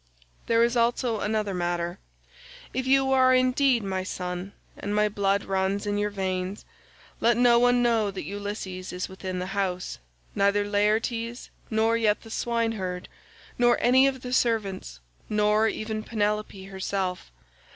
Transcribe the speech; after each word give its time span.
There 0.47 0.63
is 0.63 0.75
also 0.75 1.19
another 1.19 1.53
matter; 1.53 1.99
if 2.73 2.87
you 2.87 3.11
are 3.11 3.35
indeed 3.35 3.83
my 3.83 4.01
son 4.01 4.53
and 4.75 4.95
my 4.95 5.07
blood 5.07 5.43
runs 5.43 5.85
in 5.85 5.95
your 5.99 6.09
veins, 6.09 6.65
let 7.19 7.37
no 7.37 7.59
one 7.59 7.83
know 7.83 8.09
that 8.09 8.23
Ulysses 8.23 8.91
is 8.91 9.07
within 9.07 9.37
the 9.37 9.45
house—neither 9.53 10.65
Laertes, 10.67 11.51
nor 11.69 11.97
yet 11.97 12.21
the 12.21 12.31
swineherd, 12.31 13.09
nor 13.59 13.77
any 13.79 14.07
of 14.07 14.21
the 14.21 14.33
servants, 14.33 14.99
nor 15.29 15.67
even 15.67 16.01
Penelope 16.01 16.65
herself. 16.65 17.31